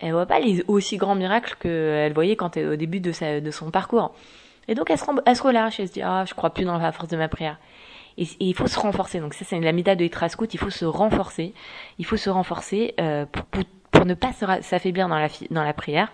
elle 0.00 0.12
voit 0.12 0.26
pas 0.26 0.40
les 0.40 0.64
aussi 0.68 0.96
grands 0.96 1.14
miracles 1.14 1.56
qu'elle 1.60 2.12
voyait 2.12 2.36
quand 2.36 2.56
elle, 2.56 2.68
au 2.68 2.76
début 2.76 3.00
de, 3.00 3.12
sa, 3.12 3.40
de 3.40 3.50
son 3.50 3.70
parcours. 3.70 4.14
Et 4.68 4.74
donc 4.74 4.90
elle 4.90 4.98
se, 4.98 5.42
relâche, 5.42 5.80
elle 5.80 5.88
se 5.88 5.92
dit 5.92 6.02
ah 6.02 6.24
je 6.26 6.34
crois 6.34 6.50
plus 6.50 6.64
dans 6.64 6.78
la 6.78 6.92
force 6.92 7.08
de 7.08 7.16
ma 7.16 7.28
prière. 7.28 7.58
Et, 8.18 8.26
il 8.40 8.54
faut 8.54 8.66
se 8.66 8.78
renforcer. 8.78 9.20
Donc 9.20 9.34
ça 9.34 9.44
c'est 9.44 9.58
la 9.60 9.72
méthode 9.72 9.98
de 9.98 10.04
Itrascout, 10.04 10.52
il 10.52 10.58
faut 10.58 10.70
se 10.70 10.84
renforcer. 10.84 11.54
Il 11.98 12.06
faut 12.06 12.16
se 12.16 12.30
renforcer 12.30 12.94
euh, 13.00 13.26
pour, 13.26 13.44
pour, 13.44 13.64
pour, 13.90 14.06
ne 14.06 14.14
pas 14.14 14.32
s'affaiblir 14.32 15.08
dans 15.08 15.18
la, 15.18 15.28
dans 15.50 15.64
la 15.64 15.72
prière. 15.72 16.12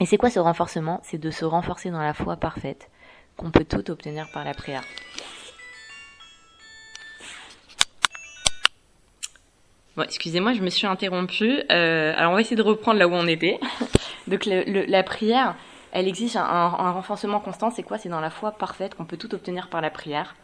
Et 0.00 0.06
c'est 0.06 0.18
quoi 0.18 0.30
ce 0.30 0.38
renforcement? 0.38 1.00
C'est 1.02 1.18
de 1.18 1.30
se 1.30 1.44
renforcer 1.44 1.90
dans 1.90 2.02
la 2.02 2.12
foi 2.12 2.36
parfaite 2.36 2.90
qu'on 3.36 3.50
peut 3.50 3.64
tout 3.64 3.90
obtenir 3.90 4.26
par 4.32 4.44
la 4.44 4.54
prière. 4.54 4.82
Excusez-moi, 10.04 10.52
je 10.52 10.60
me 10.60 10.70
suis 10.70 10.86
interrompue. 10.86 11.62
Euh, 11.70 12.12
alors, 12.16 12.32
on 12.32 12.34
va 12.34 12.40
essayer 12.40 12.56
de 12.56 12.62
reprendre 12.62 12.98
là 12.98 13.08
où 13.08 13.12
on 13.12 13.26
était. 13.26 13.58
Donc, 14.26 14.44
la 14.46 15.02
prière, 15.02 15.54
elle 15.92 16.08
exige 16.08 16.36
un, 16.36 16.68
renforcement 16.68 17.40
constant. 17.40 17.70
C'est 17.70 17.82
quoi? 17.82 17.98
C'est 17.98 18.08
dans 18.08 18.20
la 18.20 18.30
foi 18.30 18.52
parfaite 18.52 18.94
qu'on 18.94 19.04
peut 19.04 19.16
tout 19.16 19.34
obtenir 19.34 19.68
par 19.68 19.80
la 19.80 19.90
prière. 19.90 20.36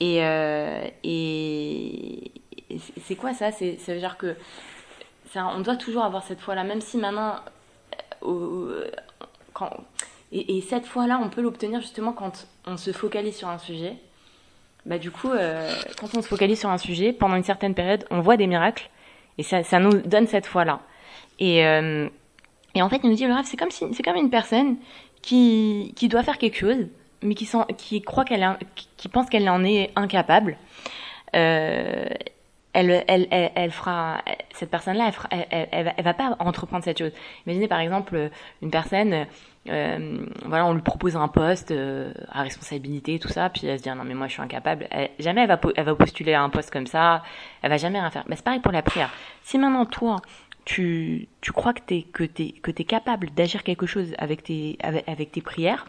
Et, 0.00 0.24
euh, 0.24 0.84
c'est 3.06 3.16
quoi 3.16 3.34
ça? 3.34 3.52
C'est 3.52 3.78
ça 3.78 3.92
veut 3.92 4.00
dire 4.00 4.16
que 4.16 4.36
on 5.36 5.60
doit 5.60 5.76
toujours 5.76 6.04
avoir 6.04 6.24
cette 6.24 6.40
foi-là, 6.40 6.64
même 6.64 6.80
si 6.80 6.96
maintenant, 6.96 7.36
euh, 8.24 8.90
quand, 9.52 9.70
et, 10.32 10.56
et 10.56 10.60
cette 10.60 10.86
foi-là, 10.86 11.20
on 11.22 11.28
peut 11.28 11.42
l'obtenir 11.42 11.80
justement 11.80 12.12
quand 12.12 12.48
on 12.66 12.76
se 12.76 12.92
focalise 12.92 13.36
sur 13.36 13.48
un 13.48 13.58
sujet 13.58 13.96
bah 14.86 14.98
du 14.98 15.10
coup, 15.10 15.30
euh, 15.30 15.72
quand 15.98 16.14
on 16.16 16.22
se 16.22 16.28
focalise 16.28 16.58
sur 16.58 16.70
un 16.70 16.78
sujet, 16.78 17.12
pendant 17.12 17.36
une 17.36 17.44
certaine 17.44 17.74
période, 17.74 18.04
on 18.10 18.20
voit 18.20 18.36
des 18.36 18.46
miracles, 18.46 18.90
et 19.38 19.42
ça, 19.42 19.62
ça 19.62 19.78
nous 19.78 19.92
donne 20.00 20.26
cette 20.26 20.46
foi-là. 20.46 20.80
Et, 21.38 21.66
euh, 21.66 22.08
et 22.74 22.82
en 22.82 22.88
fait, 22.88 23.00
il 23.02 23.10
nous 23.10 23.16
dit 23.16 23.26
le 23.26 23.34
rêve, 23.34 23.44
c'est 23.46 23.56
comme 23.56 23.70
comme 23.70 24.16
une 24.16 24.30
personne 24.30 24.76
qui, 25.22 25.92
qui 25.96 26.08
doit 26.08 26.22
faire 26.22 26.38
quelque 26.38 26.56
chose, 26.56 26.88
mais 27.22 27.34
qui, 27.34 27.44
sent, 27.44 27.58
qui 27.76 28.00
croit 28.02 28.24
qu'elle, 28.24 28.58
qui 28.96 29.08
pense 29.08 29.28
qu'elle 29.28 29.48
en 29.48 29.64
est 29.64 29.90
incapable. 29.96 30.56
Euh, 31.36 32.06
elle, 32.72 33.04
elle, 33.08 33.26
elle, 33.30 33.50
elle, 33.54 33.70
fera 33.70 34.22
cette 34.52 34.70
personne-là, 34.70 35.10
elle, 35.30 35.46
elle, 35.50 35.94
elle, 35.96 36.04
va 36.04 36.14
pas 36.14 36.36
entreprendre 36.38 36.84
cette 36.84 36.98
chose. 36.98 37.12
Imaginez 37.46 37.68
par 37.68 37.80
exemple 37.80 38.30
une 38.62 38.70
personne 38.70 39.26
euh, 39.68 40.26
voilà, 40.46 40.64
on 40.66 40.72
lui 40.72 40.82
propose 40.82 41.16
un 41.16 41.28
poste 41.28 41.70
euh, 41.70 42.12
à 42.30 42.42
responsabilité, 42.42 43.18
tout 43.18 43.28
ça, 43.28 43.50
puis 43.50 43.66
elle 43.66 43.78
se 43.78 43.82
dit 43.82 43.90
non 43.90 44.04
mais 44.04 44.14
moi 44.14 44.26
je 44.26 44.32
suis 44.32 44.42
incapable. 44.42 44.88
jamais 45.18 45.42
elle 45.42 45.48
va, 45.48 45.60
elle 45.76 45.84
va 45.84 45.94
postuler 45.94 46.32
à 46.32 46.42
un 46.42 46.48
poste 46.48 46.70
comme 46.70 46.86
ça, 46.86 47.22
elle 47.62 47.70
va 47.70 47.76
jamais 47.76 48.00
rien 48.00 48.10
faire. 48.10 48.24
Mais 48.26 48.36
c'est 48.36 48.44
pareil 48.44 48.60
pour 48.60 48.72
la 48.72 48.82
prière. 48.82 49.10
Si 49.42 49.58
maintenant 49.58 49.84
toi 49.84 50.16
tu, 50.64 51.28
tu 51.40 51.52
crois 51.52 51.74
que 51.74 51.80
t'es 51.80 52.02
que 52.12 52.24
t'es 52.24 52.52
que 52.62 52.70
t'es 52.70 52.84
capable 52.84 53.30
d'agir 53.30 53.62
quelque 53.62 53.86
chose 53.86 54.14
avec 54.18 54.42
tes 54.42 54.78
avec 55.06 55.32
tes 55.32 55.42
prières, 55.42 55.86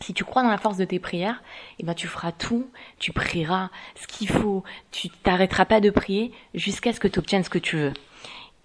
si 0.00 0.14
tu 0.14 0.24
crois 0.24 0.42
dans 0.42 0.50
la 0.50 0.58
force 0.58 0.76
de 0.76 0.84
tes 0.84 0.98
prières, 0.98 1.42
eh 1.78 1.84
ben 1.84 1.94
tu 1.94 2.06
feras 2.06 2.32
tout, 2.32 2.68
tu 2.98 3.12
prieras 3.12 3.70
ce 3.94 4.06
qu'il 4.06 4.28
faut, 4.28 4.64
tu 4.90 5.08
t'arrêteras 5.08 5.64
pas 5.64 5.80
de 5.80 5.90
prier 5.90 6.32
jusqu'à 6.54 6.92
ce 6.92 7.00
que 7.00 7.08
tu 7.08 7.18
obtiennes 7.18 7.44
ce 7.44 7.50
que 7.50 7.58
tu 7.58 7.76
veux. 7.76 7.92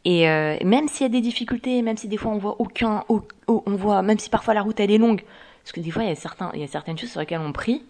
Et 0.06 0.28
euh, 0.30 0.58
même 0.64 0.88
s'il 0.88 1.04
y 1.04 1.06
a 1.06 1.10
des 1.10 1.22
difficultés, 1.22 1.82
même 1.82 1.98
si 1.98 2.08
des 2.08 2.18
fois 2.18 2.32
on 2.32 2.38
voit 2.38 2.56
aucun, 2.60 3.04
on 3.08 3.76
voit, 3.76 4.02
même 4.02 4.20
si 4.20 4.30
parfois 4.30 4.54
la 4.54 4.62
route 4.62 4.80
elle 4.80 4.92
est 4.92 4.98
longue, 4.98 5.24
parce 5.64 5.72
que 5.72 5.80
des 5.80 5.92
fois 5.92 6.04
il 6.04 6.10
y 6.10 6.12
a 6.12 6.16
certains, 6.16 6.52
il 6.54 6.60
y 6.60 6.64
a 6.64 6.68
certaines 6.68 6.98
choses 6.98 7.12
sur 7.12 7.20
lesquelles 7.20 7.40
on 7.40 7.54
prie, 7.54 7.84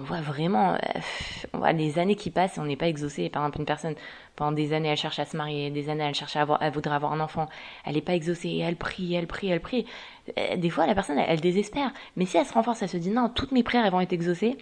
on 0.00 0.04
voit 0.04 0.20
vraiment, 0.20 0.74
euh, 0.74 0.78
on 1.52 1.58
voit 1.58 1.72
les 1.72 1.98
années 1.98 2.14
qui 2.14 2.30
passent 2.30 2.56
et 2.56 2.60
on 2.60 2.64
n'est 2.64 2.76
pas 2.76 2.88
exaucé. 2.88 3.28
Par 3.28 3.42
exemple, 3.42 3.58
une 3.58 3.66
personne, 3.66 3.94
pendant 4.34 4.52
des 4.52 4.72
années, 4.72 4.88
elle 4.88 4.96
cherche 4.96 5.18
à 5.18 5.26
se 5.26 5.36
marier, 5.36 5.70
des 5.70 5.90
années, 5.90 6.04
elle 6.04 6.14
cherche 6.14 6.36
à 6.36 6.42
avoir, 6.42 6.62
elle 6.62 6.72
voudrait 6.72 6.94
avoir 6.94 7.12
un 7.12 7.20
enfant, 7.20 7.48
elle 7.84 7.94
n'est 7.94 8.00
pas 8.00 8.14
exaucée, 8.14 8.62
elle 8.64 8.76
prie, 8.76 9.14
elle 9.14 9.26
prie, 9.26 9.48
elle 9.48 9.60
prie. 9.60 9.86
Euh, 10.38 10.56
des 10.56 10.70
fois, 10.70 10.86
la 10.86 10.94
personne, 10.94 11.18
elle, 11.18 11.40
désespère. 11.40 11.92
Mais 12.16 12.24
si 12.24 12.38
elle 12.38 12.46
se 12.46 12.54
renforce, 12.54 12.82
elle 12.82 12.88
se 12.88 12.96
dit 12.96 13.10
non, 13.10 13.28
toutes 13.28 13.52
mes 13.52 13.62
prières, 13.62 13.84
elles 13.84 13.92
vont 13.92 14.00
être 14.00 14.12
exaucées, 14.12 14.56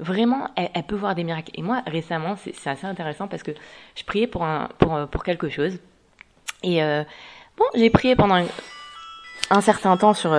vraiment, 0.00 0.48
elle, 0.56 0.82
peut 0.82 0.96
voir 0.96 1.14
des 1.14 1.24
miracles. 1.24 1.52
Et 1.54 1.62
moi, 1.62 1.82
récemment, 1.86 2.36
c'est 2.36 2.70
assez 2.70 2.86
intéressant 2.86 3.28
parce 3.28 3.42
que 3.42 3.52
je 3.94 4.04
priais 4.04 4.26
pour, 4.26 4.44
un, 4.44 4.68
pour, 4.78 5.06
pour 5.08 5.22
quelque 5.22 5.48
chose. 5.48 5.78
Et 6.62 6.82
euh, 6.82 7.04
bon, 7.56 7.64
j'ai 7.74 7.90
prié 7.90 8.16
pendant 8.16 8.44
un, 9.50 9.60
certain 9.60 9.96
temps 9.96 10.14
sur, 10.14 10.34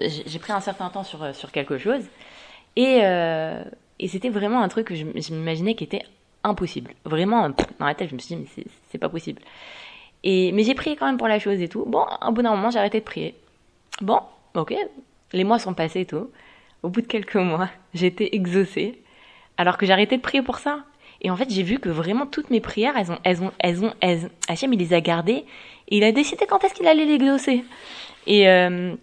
j'ai 0.00 0.38
pris 0.38 0.52
un 0.52 0.60
certain 0.60 0.88
temps 0.88 1.04
sur, 1.04 1.34
sur 1.34 1.52
quelque 1.52 1.76
chose. 1.76 2.02
Et, 2.76 3.02
et 4.00 4.08
c'était 4.08 4.30
vraiment 4.30 4.62
un 4.62 4.68
truc 4.68 4.86
que 4.86 4.94
je, 4.94 5.04
m'imaginais 5.04 5.74
qui 5.74 5.84
était 5.84 6.02
impossible. 6.42 6.92
Vraiment, 7.04 7.50
dans 7.50 7.86
la 7.86 7.94
tête, 7.94 8.08
je 8.08 8.14
me 8.14 8.18
suis 8.18 8.34
dit, 8.34 8.42
mais 8.56 8.64
c'est 8.90 8.98
pas 8.98 9.10
possible. 9.10 9.42
Et, 10.24 10.52
mais 10.52 10.64
j'ai 10.64 10.74
prié 10.74 10.96
quand 10.96 11.04
même 11.04 11.18
pour 11.18 11.28
la 11.28 11.38
chose 11.38 11.60
et 11.60 11.68
tout. 11.68 11.84
Bon, 11.86 12.06
au 12.26 12.32
bout 12.32 12.40
d'un 12.40 12.50
moment, 12.50 12.70
j'ai 12.70 12.78
arrêté 12.78 13.00
de 13.00 13.04
prier. 13.04 13.34
Bon, 14.00 14.20
ok, 14.54 14.74
les 15.34 15.44
mois 15.44 15.58
sont 15.58 15.74
passés 15.74 16.00
et 16.00 16.06
tout. 16.06 16.30
Au 16.82 16.88
bout 16.88 17.02
de 17.02 17.06
quelques 17.06 17.36
mois, 17.36 17.68
j'étais 17.94 18.30
exaucée. 18.32 19.02
Alors 19.58 19.76
que 19.76 19.88
arrêté 19.90 20.16
de 20.16 20.22
prier 20.22 20.42
pour 20.42 20.58
ça. 20.58 20.84
Et 21.20 21.30
en 21.30 21.36
fait, 21.36 21.50
j'ai 21.50 21.62
vu 21.62 21.78
que 21.78 21.90
vraiment 21.90 22.24
toutes 22.24 22.48
mes 22.48 22.60
prières, 22.60 22.96
elles 22.96 23.12
ont, 23.12 23.18
elles 23.22 23.42
ont, 23.42 23.52
elles 23.58 23.84
ont, 23.84 23.92
elles, 24.00 24.30
Hachem, 24.48 24.72
il 24.72 24.78
les 24.78 24.94
a 24.94 25.02
gardées. 25.02 25.44
Et 25.88 25.98
il 25.98 26.04
a 26.04 26.12
décidé 26.12 26.46
quand 26.46 26.64
est-ce 26.64 26.72
qu'il 26.72 26.86
allait 26.86 27.04
les 27.04 27.16
exaucer. 27.16 27.64
Et, 28.26 28.48
euh, 28.48 28.94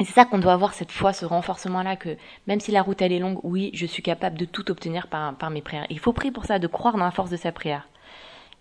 et 0.00 0.04
c'est 0.04 0.12
ça 0.12 0.24
qu'on 0.24 0.38
doit 0.38 0.52
avoir 0.52 0.74
cette 0.74 0.90
foi, 0.90 1.12
ce 1.12 1.24
renforcement-là, 1.24 1.96
que 1.96 2.16
même 2.46 2.60
si 2.60 2.72
la 2.72 2.82
route 2.82 3.00
elle 3.00 3.12
est 3.12 3.18
longue, 3.18 3.38
oui, 3.44 3.70
je 3.74 3.86
suis 3.86 4.02
capable 4.02 4.36
de 4.36 4.44
tout 4.44 4.70
obtenir 4.70 5.06
par, 5.06 5.34
par 5.36 5.50
mes 5.50 5.62
prières. 5.62 5.86
Il 5.90 5.98
faut 5.98 6.12
prier 6.12 6.32
pour 6.32 6.46
ça, 6.46 6.58
de 6.58 6.66
croire 6.66 6.96
dans 6.96 7.04
la 7.04 7.10
force 7.10 7.30
de 7.30 7.36
sa 7.36 7.52
prière. 7.52 7.88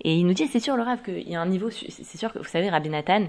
Et 0.03 0.15
il 0.15 0.25
nous 0.25 0.33
dit, 0.33 0.47
c'est 0.47 0.59
sûr 0.59 0.75
le 0.75 0.83
rêve, 0.83 1.01
qu'il 1.01 1.29
y 1.29 1.35
a 1.35 1.41
un 1.41 1.45
niveau, 1.45 1.69
c'est 1.69 2.17
sûr 2.17 2.31
que 2.33 2.39
vous 2.39 2.45
savez, 2.45 2.69
Rabbi 2.69 2.89
Nathan, 2.89 3.27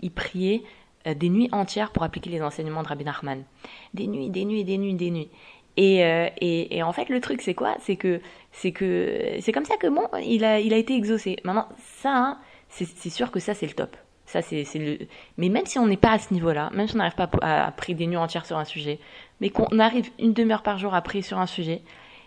il 0.00 0.10
priait 0.10 0.62
euh, 1.06 1.14
des 1.14 1.28
nuits 1.28 1.48
entières 1.52 1.92
pour 1.92 2.02
appliquer 2.02 2.30
les 2.30 2.42
enseignements 2.42 2.82
de 2.82 2.88
Rabbi 2.88 3.04
Nachman. 3.04 3.44
Des 3.92 4.06
nuits, 4.06 4.30
des 4.30 4.44
nuits, 4.44 4.64
des 4.64 4.78
nuits, 4.78 4.94
des 4.94 5.10
nuits. 5.10 5.28
Et, 5.76 6.04
euh, 6.04 6.28
et, 6.38 6.76
et 6.76 6.82
en 6.82 6.92
fait, 6.92 7.08
le 7.08 7.20
truc, 7.20 7.42
c'est 7.42 7.54
quoi? 7.54 7.76
C'est 7.80 7.96
que 7.96 8.20
c'est 8.52 8.70
que 8.70 9.36
c'est 9.40 9.52
comme 9.52 9.64
ça 9.64 9.76
que 9.76 9.88
bon, 9.88 10.06
il 10.22 10.44
a, 10.44 10.60
il 10.60 10.72
a 10.72 10.76
été 10.76 10.94
exaucé. 10.94 11.36
Maintenant, 11.44 11.68
ça, 11.78 12.14
hein, 12.14 12.38
c'est 12.68 13.10
sûr 13.10 13.30
que 13.30 13.40
ça, 13.40 13.54
c'est 13.54 13.66
le 13.66 13.74
top. 13.74 13.96
Mais 15.36 15.48
même 15.48 15.66
si 15.66 15.78
on 15.78 15.86
n'est 15.86 15.96
pas 15.96 16.12
à 16.12 16.18
ce 16.18 16.32
niveau-là, 16.32 16.70
même 16.72 16.88
si 16.88 16.94
on 16.94 16.98
n'arrive 16.98 17.14
pas 17.14 17.30
à, 17.42 17.70
prier 17.72 17.94
des 17.94 18.06
nuits 18.06 18.16
entières 18.16 18.46
sur 18.46 18.58
un 18.58 18.64
sujet, 18.64 18.98
mais 19.40 19.50
qu'on 19.50 19.78
arrive 19.78 20.10
une 20.18 20.32
demi-heure 20.32 20.62
par 20.62 20.78
jour 20.78 20.94
à 20.94 21.02
prier 21.02 21.22
sur 21.22 21.38
un 21.38 21.46
sujet, 21.46 21.82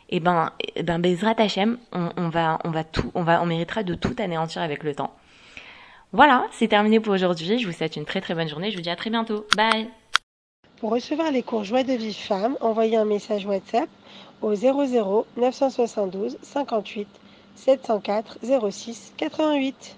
et 0.10 0.18
eh 0.18 0.20
ben, 0.22 0.54
eh 0.76 0.84
ben 0.84 1.00
Bezrat 1.00 1.36
Hachem, 1.38 1.78
on, 1.92 2.30
va, 2.30 2.60
on 2.64 2.70
va 2.70 2.84
on 3.14 3.24
va, 3.24 3.42
on 3.42 3.46
méritera 3.46 3.84
de 3.84 3.94
tout 3.94 4.16
anéantir 4.20 4.62
avec 4.62 4.84
le 4.84 4.96
temps. 4.96 5.14
Voilà, 6.14 6.48
c'est 6.52 6.70
terminé 6.70 7.02
pour 7.02 7.14
aujourd'hui. 7.14 7.60
Je 7.60 7.68
vous 7.68 7.74
souhaite 7.74 7.98
une 7.98 8.06
très 8.06 8.22
très 8.22 8.34
bonne 8.34 8.48
journée. 8.48 8.72
Je 8.72 8.78
vous 8.78 8.82
dis 8.82 8.90
à 8.90 8.96
très 8.96 9.10
bientôt. 9.10 9.46
Bye. 9.58 9.90
Pour 10.80 10.92
recevoir 10.92 11.32
les 11.32 11.44
cours 11.44 11.64
Joie 11.64 11.84
de 11.84 11.94
vie 11.94 12.14
femme, 12.14 12.56
envoyez 12.62 12.96
un 12.98 13.06
message 13.06 13.46
WhatsApp 13.46 13.90
au 14.42 14.54
00 14.56 15.26
972 15.36 16.38
58 16.42 17.08
704 17.56 18.40
06 18.70 19.14
88. 19.18 19.96